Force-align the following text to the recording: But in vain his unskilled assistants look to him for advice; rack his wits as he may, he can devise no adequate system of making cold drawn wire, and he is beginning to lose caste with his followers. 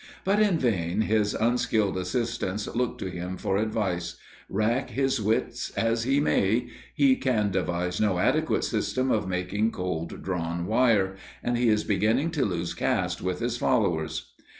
But 0.23 0.39
in 0.39 0.57
vain 0.57 1.01
his 1.01 1.35
unskilled 1.35 1.95
assistants 1.95 2.65
look 2.65 2.97
to 2.97 3.11
him 3.11 3.37
for 3.37 3.57
advice; 3.57 4.15
rack 4.49 4.89
his 4.89 5.21
wits 5.21 5.69
as 5.77 6.05
he 6.05 6.19
may, 6.19 6.69
he 6.95 7.15
can 7.15 7.51
devise 7.51 8.01
no 8.01 8.17
adequate 8.17 8.63
system 8.63 9.11
of 9.11 9.27
making 9.29 9.69
cold 9.73 10.23
drawn 10.23 10.65
wire, 10.65 11.17
and 11.43 11.55
he 11.55 11.69
is 11.69 11.83
beginning 11.83 12.31
to 12.31 12.45
lose 12.45 12.73
caste 12.73 13.21
with 13.21 13.41
his 13.41 13.57
followers. 13.57 14.33